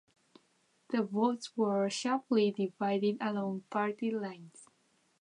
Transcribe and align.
The 0.89 1.03
votes 1.03 1.55
were 1.55 1.87
sharply 1.91 2.49
divided 2.49 3.17
along 3.21 3.65
party 3.69 4.09
lines. 4.09 4.67